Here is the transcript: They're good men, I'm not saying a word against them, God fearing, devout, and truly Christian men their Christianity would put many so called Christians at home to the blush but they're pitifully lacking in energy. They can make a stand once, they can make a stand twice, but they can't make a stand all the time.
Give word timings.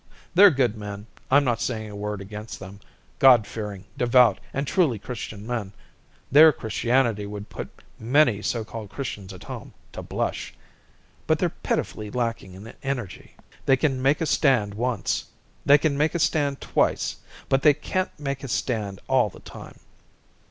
They're 0.33 0.49
good 0.49 0.75
men, 0.75 1.05
I'm 1.29 1.43
not 1.43 1.61
saying 1.61 1.91
a 1.91 1.95
word 1.95 2.21
against 2.21 2.59
them, 2.59 2.79
God 3.19 3.45
fearing, 3.45 3.85
devout, 3.95 4.39
and 4.51 4.65
truly 4.65 4.97
Christian 4.97 5.45
men 5.45 5.73
their 6.31 6.51
Christianity 6.51 7.27
would 7.27 7.49
put 7.49 7.83
many 7.99 8.41
so 8.41 8.63
called 8.65 8.89
Christians 8.89 9.31
at 9.31 9.43
home 9.43 9.75
to 9.91 9.97
the 9.99 10.07
blush 10.07 10.55
but 11.27 11.37
they're 11.37 11.49
pitifully 11.51 12.09
lacking 12.09 12.55
in 12.55 12.73
energy. 12.81 13.35
They 13.67 13.77
can 13.77 14.01
make 14.01 14.21
a 14.21 14.25
stand 14.25 14.73
once, 14.73 15.25
they 15.67 15.77
can 15.77 15.95
make 15.95 16.15
a 16.15 16.19
stand 16.19 16.61
twice, 16.61 17.17
but 17.47 17.61
they 17.61 17.75
can't 17.75 18.19
make 18.19 18.43
a 18.43 18.47
stand 18.47 18.99
all 19.07 19.29
the 19.29 19.41
time. 19.41 19.81